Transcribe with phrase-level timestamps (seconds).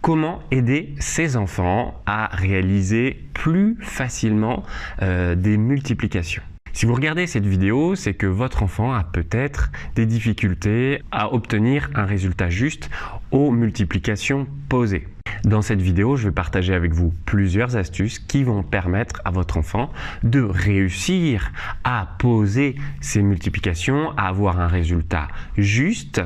[0.00, 4.62] comment aider ses enfants à réaliser plus facilement
[5.02, 6.42] euh, des multiplications.
[6.72, 11.90] Si vous regardez cette vidéo, c'est que votre enfant a peut-être des difficultés à obtenir
[11.94, 12.90] un résultat juste
[13.30, 15.06] aux multiplications posées.
[15.44, 19.56] Dans cette vidéo, je vais partager avec vous plusieurs astuces qui vont permettre à votre
[19.56, 19.90] enfant
[20.22, 21.50] de réussir
[21.82, 26.20] à poser ses multiplications, à avoir un résultat juste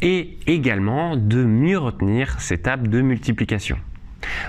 [0.00, 3.76] et également de mieux retenir ces tables de multiplication.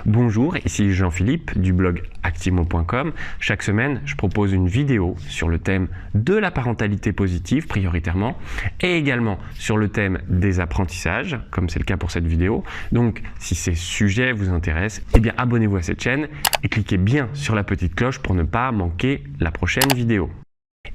[0.06, 3.12] Bonjour, ici Jean-Philippe du blog actimo.com.
[3.40, 8.36] Chaque semaine, je propose une vidéo sur le thème de la parentalité positive prioritairement
[8.80, 12.64] et également sur le thème des apprentissages, comme c'est le cas pour cette vidéo.
[12.90, 16.28] Donc, si ces sujets vous intéressent, eh bien abonnez-vous à cette chaîne
[16.62, 20.30] et cliquez bien sur la petite cloche pour ne pas manquer la prochaine vidéo.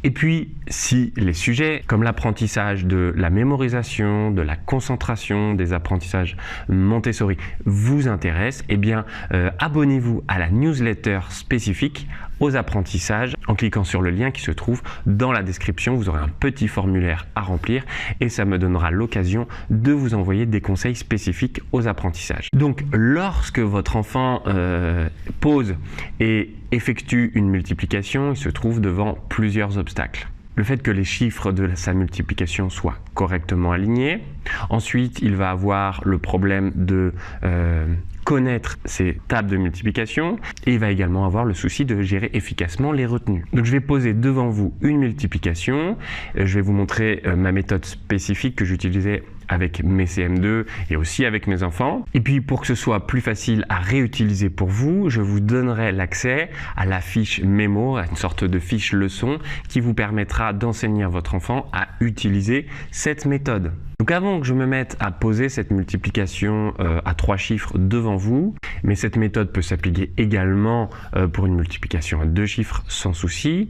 [0.04, 6.38] Et puis, si les sujets comme l'apprentissage de la mémorisation, de la concentration, des apprentissages
[6.68, 12.08] Montessori vous intéressent, eh bien, euh, abonnez-vous à la newsletter spécifique
[12.40, 15.96] aux apprentissages en cliquant sur le lien qui se trouve dans la description.
[15.96, 17.84] Vous aurez un petit formulaire à remplir
[18.20, 22.50] et ça me donnera l'occasion de vous envoyer des conseils spécifiques aux apprentissages.
[22.54, 25.76] Donc, lorsque votre enfant euh, pose
[26.20, 30.28] et effectue une multiplication, il se trouve devant plusieurs obstacles
[30.58, 34.24] le fait que les chiffres de sa multiplication soient correctement alignés.
[34.72, 37.86] Ensuite, il va avoir le problème de euh,
[38.28, 42.92] connaître ses tables de multiplication et il va également avoir le souci de gérer efficacement
[42.92, 43.46] les retenues.
[43.54, 45.96] Donc je vais poser devant vous une multiplication,
[46.36, 50.96] euh, je vais vous montrer euh, ma méthode spécifique que j'utilisais avec mes CM2 et
[50.96, 52.06] aussi avec mes enfants.
[52.14, 55.92] Et puis pour que ce soit plus facile à réutiliser pour vous, je vous donnerai
[55.92, 61.06] l'accès à la fiche mémo, à une sorte de fiche leçon qui vous permettra d'enseigner
[61.06, 63.72] votre enfant à utiliser cette méthode.
[64.00, 68.16] Donc avant que je me mette à poser cette multiplication euh, à trois chiffres devant
[68.16, 73.14] vous, mais cette méthode peut s'appliquer également euh, pour une multiplication à deux chiffres sans
[73.14, 73.70] souci,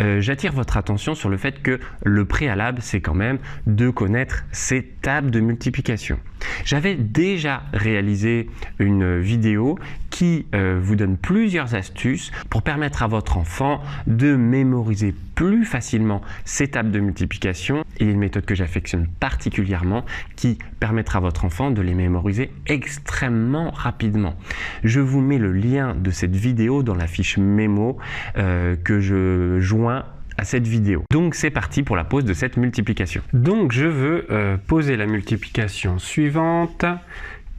[0.00, 4.44] euh, j'attire votre attention sur le fait que le préalable, c'est quand même de connaître
[4.52, 6.18] ces tables de multiplication.
[6.64, 9.78] J'avais déjà réalisé une vidéo
[10.10, 16.22] qui euh, vous donne plusieurs astuces pour permettre à votre enfant de mémoriser plus facilement
[16.44, 17.84] ces tables de multiplication.
[18.00, 20.04] A une méthode que j'affectionne particulièrement
[20.34, 24.34] qui permettra à votre enfant de les mémoriser extrêmement rapidement.
[24.82, 27.98] Je vous mets le lien de cette vidéo dans la fiche mémo
[28.36, 30.04] euh, que je joins
[30.44, 31.04] cette vidéo.
[31.10, 33.22] Donc c'est parti pour la pose de cette multiplication.
[33.32, 36.84] Donc je veux euh, poser la multiplication suivante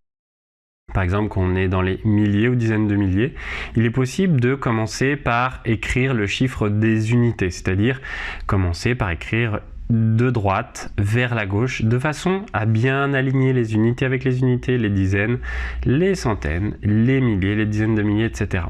[0.98, 3.36] par exemple qu'on est dans les milliers ou dizaines de milliers,
[3.76, 8.02] il est possible de commencer par écrire le chiffre des unités, c'est-à-dire
[8.48, 9.60] commencer par écrire
[9.92, 14.80] de droite vers la gauche de façon à bien aligner les unités avec les unités,
[14.80, 15.38] les dizaines,
[15.86, 18.64] les centaines, les milliers, les dizaines de milliers, etc.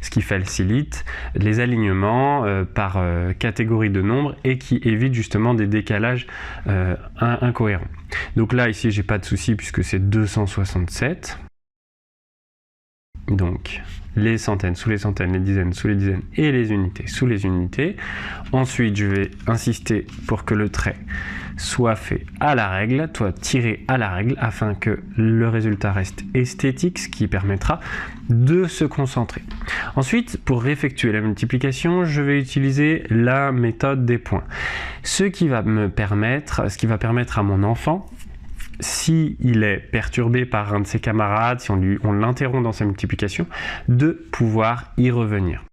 [0.00, 1.04] Ce qui facilite
[1.36, 6.26] les alignements euh, par euh, catégorie de nombres et qui évite justement des décalages
[6.66, 7.86] euh, incohérents.
[8.34, 11.38] Donc là ici j'ai pas de souci puisque c'est 267.
[13.30, 13.80] Donc,
[14.16, 17.44] les centaines sous les centaines, les dizaines sous les dizaines et les unités sous les
[17.44, 17.96] unités.
[18.52, 20.96] Ensuite, je vais insister pour que le trait
[21.56, 26.24] soit fait à la règle, soit tiré à la règle afin que le résultat reste
[26.34, 27.80] esthétique, ce qui permettra
[28.28, 29.42] de se concentrer.
[29.94, 34.44] Ensuite, pour effectuer la multiplication, je vais utiliser la méthode des points.
[35.02, 38.06] Ce qui va me permettre, ce qui va permettre à mon enfant
[38.80, 42.84] si il est perturbé par un de ses camarades, si on, on l'interrompt dans sa
[42.84, 43.46] multiplication,
[43.88, 45.64] de pouvoir y revenir.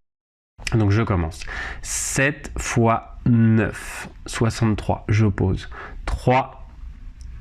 [0.73, 1.45] Donc je commence.
[1.81, 5.05] 7 fois 9, 63.
[5.07, 5.69] Je pose
[6.05, 6.67] 3,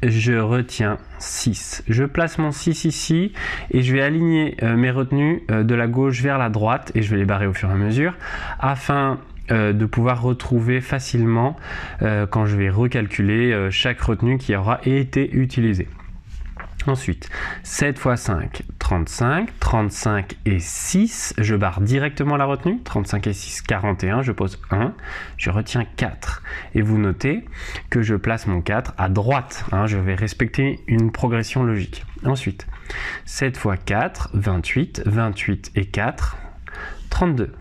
[0.02, 1.84] je retiens 6.
[1.88, 3.32] Je place mon 6 ici
[3.70, 7.02] et je vais aligner euh, mes retenues euh, de la gauche vers la droite et
[7.02, 8.14] je vais les barrer au fur et à mesure
[8.60, 9.19] afin
[9.50, 11.56] euh, de pouvoir retrouver facilement
[12.02, 15.88] euh, quand je vais recalculer euh, chaque retenue qui aura été utilisée.
[16.87, 17.31] Ensuite,
[17.64, 19.48] 7 x 5, 35.
[19.58, 22.81] 35 et 6, je barre directement la retenue.
[22.82, 24.93] 35 et 6, 41, je pose 1.
[25.37, 26.43] Je retiens 4.
[26.75, 27.44] Et vous notez
[27.90, 29.64] que je place mon 4 à droite.
[29.72, 32.04] Hein, je vais respecter une progression logique.
[32.25, 32.69] Ensuite,
[33.25, 35.02] 7 x 4, 28.
[35.06, 36.37] 28 et 4,
[37.10, 37.52] 32.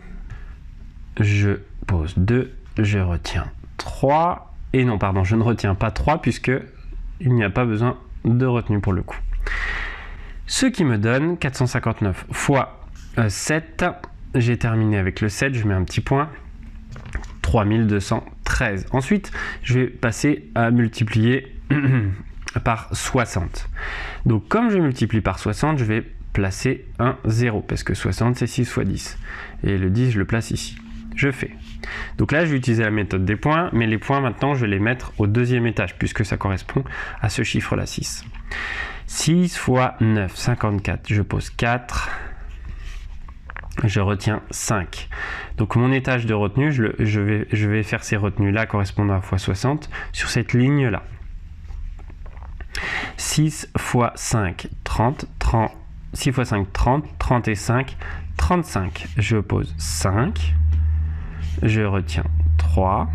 [1.20, 3.46] Je pose 2, je retiens
[3.78, 6.52] 3 Et non, pardon, je ne retiens pas 3 puisque
[7.20, 9.18] il n'y a pas besoin de retenue pour le coup.
[10.48, 12.86] Ce qui me donne 459 fois
[13.28, 13.86] 7.
[14.36, 16.30] J'ai terminé avec le 7, je mets un petit point.
[17.42, 18.88] 3213.
[18.92, 19.32] Ensuite,
[19.64, 21.56] je vais passer à multiplier
[22.64, 23.70] par 60.
[24.26, 26.04] Donc comme je multiplie par 60, je vais
[26.34, 29.18] placer un 0 parce que 60 c'est 6 fois 10.
[29.64, 30.78] Et le 10, je le place ici.
[31.16, 31.52] Je fais.
[32.18, 34.72] Donc là, je vais utiliser la méthode des points, mais les points maintenant, je vais
[34.72, 36.84] les mettre au deuxième étage puisque ça correspond
[37.22, 38.26] à ce chiffre-là, 6.
[39.08, 41.02] 6 fois 9, 54.
[41.08, 42.10] Je pose 4
[43.84, 45.10] je retiens 5.
[45.58, 46.84] Donc mon étage de retenue, je,
[47.20, 51.04] vais, je vais, faire ces retenues-là correspondant à x60 sur cette ligne-là.
[53.18, 55.72] 6 fois 5, 30, 30,
[56.14, 57.98] 6 fois 5, 30, 30 et 5,
[58.38, 59.08] 35.
[59.18, 60.54] Je pose 5,
[61.64, 62.26] je retiens
[62.58, 63.10] 3.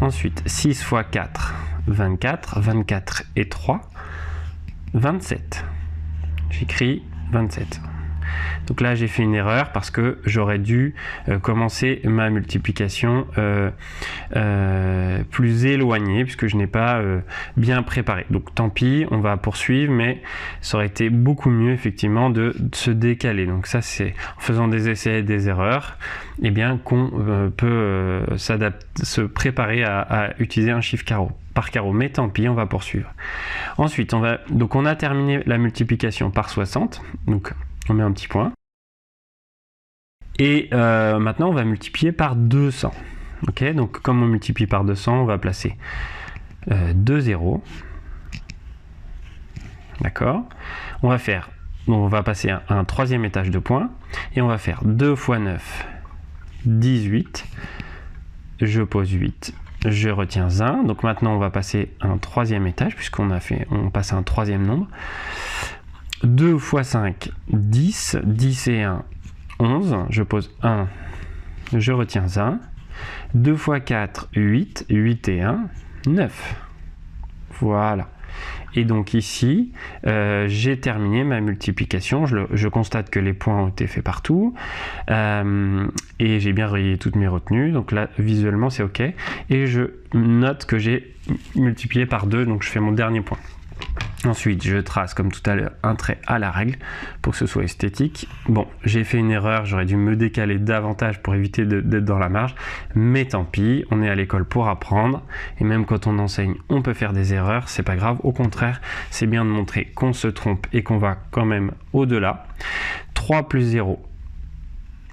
[0.00, 1.54] Ensuite, 6 fois 4,
[1.86, 3.80] 24, 24 et 3,
[4.94, 5.64] 27.
[6.50, 7.02] J'écris
[7.32, 7.80] 27.
[8.66, 10.94] Donc là, j'ai fait une erreur parce que j'aurais dû
[11.28, 13.70] euh, commencer ma multiplication euh,
[14.36, 17.02] euh, plus éloignée puisque je n'ai pas
[17.56, 18.26] bien préparé.
[18.30, 20.22] Donc tant pis, on va poursuivre, mais
[20.60, 23.46] ça aurait été beaucoup mieux effectivement de, se décaler.
[23.46, 25.96] Donc ça, c'est en faisant des essais et des erreurs,
[26.42, 27.10] eh bien qu'on
[27.56, 32.54] peut se préparer à, à utiliser un chiffre carreau par carreau, mais tant pis, on
[32.54, 33.12] va poursuivre.
[33.76, 37.02] Ensuite, on va donc on a terminé la multiplication par 60.
[37.26, 37.52] Donc
[37.90, 38.52] on met un petit point.
[40.38, 42.92] Et euh, maintenant, on va multiplier par 200.
[43.48, 45.76] Ok, donc comme on multiplie par 200, on va placer
[46.68, 47.62] 2 euh, zéros.
[50.00, 50.44] D'accord
[51.02, 51.50] On va faire,
[51.88, 53.90] on va passer à un troisième étage de points.
[54.34, 55.86] Et on va faire 2 fois 9,
[56.64, 57.46] 18.
[58.60, 59.54] Je pose 8.
[59.86, 60.84] Je retiens 1.
[60.84, 64.16] Donc maintenant, on va passer à un troisième étage, puisqu'on a fait, on passe à
[64.16, 64.86] un troisième nombre.
[66.24, 68.18] 2 fois 5, 10.
[68.24, 69.04] 10 et 1,
[69.58, 69.96] 11.
[70.10, 70.86] Je pose 1,
[71.74, 72.60] je retiens 1.
[73.34, 74.86] 2 fois 4, 8.
[74.88, 75.68] 8 et 1,
[76.06, 76.56] 9.
[77.60, 78.08] Voilà.
[78.74, 79.72] Et donc ici,
[80.06, 82.26] euh, j'ai terminé ma multiplication.
[82.26, 84.54] Je, constate que les points ont été faits partout.
[85.10, 85.88] Euh,
[86.18, 87.72] et j'ai bien rayé toutes mes retenues.
[87.72, 89.02] Donc là, visuellement, c'est OK.
[89.50, 89.82] Et je
[90.14, 91.14] note que j'ai
[91.56, 92.46] multiplié par 2.
[92.46, 93.38] Donc je fais mon dernier point.
[94.26, 96.76] Ensuite, je trace comme tout à l'heure un trait à la règle
[97.22, 98.28] pour que ce soit esthétique.
[98.48, 102.28] Bon, j'ai fait une erreur, j'aurais dû me décaler davantage pour éviter d'être dans la
[102.28, 102.54] marge,
[102.94, 105.22] mais tant pis, on est à l'école pour apprendre
[105.58, 108.82] et même quand on enseigne, on peut faire des erreurs, c'est pas grave, au contraire,
[109.10, 112.46] c'est bien de montrer qu'on se trompe et qu'on va quand même au-delà.
[113.14, 114.02] 3 plus 0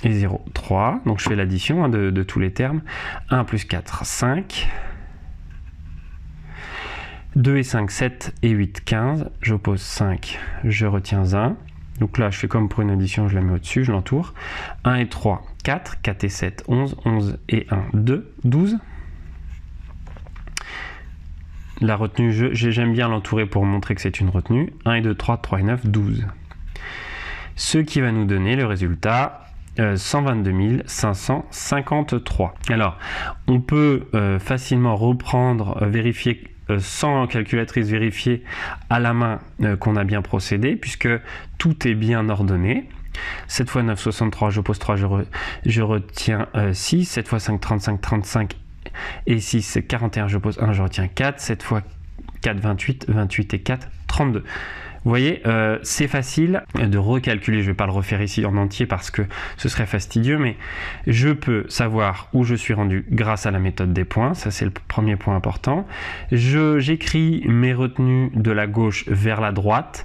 [0.03, 0.99] et 0, 3.
[1.05, 2.81] Donc je fais l'addition hein, de, de tous les termes.
[3.29, 4.67] 1 plus 4, 5.
[7.35, 9.29] 2 et 5, 7 et 8, 15.
[9.41, 11.55] J'oppose 5, je retiens 1.
[11.99, 14.33] Donc là, je fais comme pour une addition, je la mets au-dessus, je l'entoure.
[14.83, 16.01] 1 et 3, 4.
[16.01, 16.95] 4 et 7, 11.
[17.05, 18.33] 11 et 1, 2.
[18.43, 18.77] 12.
[21.81, 24.73] La retenue, j'aime bien l'entourer pour montrer que c'est une retenue.
[24.85, 26.25] 1 et 2, 3, 3 et 9, 12.
[27.55, 29.47] Ce qui va nous donner le résultat
[29.77, 32.55] 122 553.
[32.69, 32.97] Alors,
[33.47, 38.43] on peut euh, facilement reprendre, euh, vérifier euh, sans calculatrice vérifiée
[38.89, 41.09] à la main euh, qu'on a bien procédé, puisque
[41.57, 42.89] tout est bien ordonné.
[43.47, 47.05] 7 fois 9, 63, je pose 3, je, retiens 6.
[47.05, 48.53] 7 fois 5, 35, 35
[49.25, 51.39] et 6, c'est 41, je pose 1, je retiens 4.
[51.39, 51.81] 7 fois
[52.41, 54.43] 4, 28, 28 et 4, 32.
[55.07, 58.57] Vous voyez, euh, c'est facile de recalculer, je ne vais pas le refaire ici en
[58.57, 59.21] entier parce que
[59.55, 60.57] ce serait fastidieux, mais
[61.07, 64.65] je peux savoir où je suis rendu grâce à la méthode des points, ça c'est
[64.65, 65.87] le premier point important.
[66.33, 70.03] J'écris mes retenues de la gauche vers la droite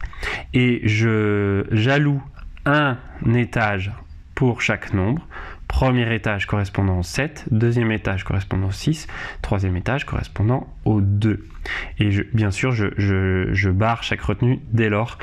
[0.55, 2.23] et j'alloue
[2.65, 2.97] un
[3.35, 3.91] étage
[4.37, 5.27] pour chaque nombre.
[5.83, 9.09] Premier étage correspondant au 7, deuxième étage correspondant au 6,
[9.43, 11.45] troisième étage correspondant au 2.
[11.99, 15.19] Et bien sûr, je, je barre chaque retenue dès lors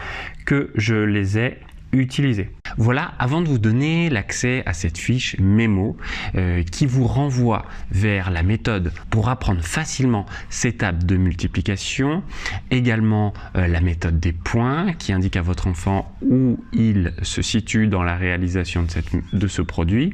[0.45, 1.59] que je les ai
[1.93, 2.51] utilisées.
[2.77, 5.97] Voilà, avant de vous donner l'accès à cette fiche mémo
[6.35, 12.23] euh, qui vous renvoie vers la méthode pour apprendre facilement ces tables de multiplication,
[12.71, 17.87] également euh, la méthode des points qui indique à votre enfant où il se situe
[17.87, 18.85] dans la réalisation
[19.33, 20.13] de, ce produit,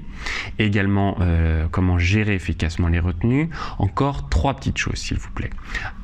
[0.59, 5.49] également euh, comment gérer efficacement les retenues, encore trois petites choses s'il vous plaît.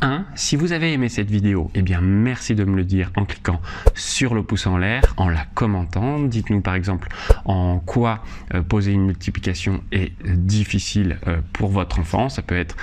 [0.01, 0.25] 1.
[0.35, 3.61] Si vous avez aimé cette vidéo, eh bien merci de me le dire en cliquant
[3.95, 7.07] sur le pouce en l'air, en la commentant, dites-nous par exemple
[7.45, 8.23] en quoi
[8.67, 11.19] poser une multiplication est difficile
[11.53, 12.29] pour votre enfant.
[12.29, 12.75] Ça peut être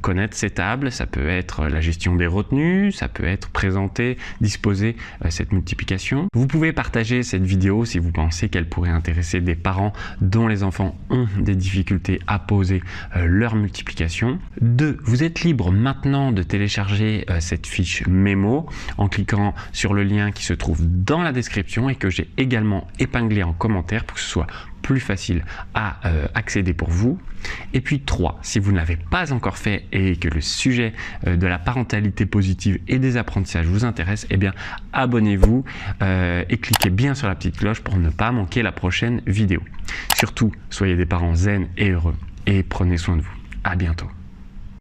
[0.00, 4.96] connaître ses tables, ça peut être la gestion des retenues, ça peut être présenter, disposer
[5.28, 6.28] cette multiplication.
[6.34, 10.62] Vous pouvez partager cette vidéo si vous pensez qu'elle pourrait intéresser des parents dont les
[10.62, 12.82] enfants ont des difficultés à poser
[13.16, 14.38] leur multiplication.
[14.60, 14.98] 2.
[15.02, 18.66] Vous êtes libre maintenant de télécharger cette fiche mémo
[18.98, 22.83] en cliquant sur le lien qui se trouve dans la description et que j'ai également
[22.98, 24.46] épinglé en commentaire pour que ce soit
[24.84, 27.18] plus facile à euh, accéder pour vous.
[27.72, 30.92] Et puis 3, si vous ne l'avez pas encore fait et que le sujet
[31.26, 34.52] euh, de la parentalité positive et des apprentissages vous intéresse, eh bien
[34.92, 35.64] abonnez-vous
[36.02, 39.62] euh, et cliquez bien sur la petite cloche pour ne pas manquer la prochaine vidéo.
[40.16, 43.34] Surtout, soyez des parents zen et heureux et prenez soin de vous.
[43.64, 44.10] À bientôt.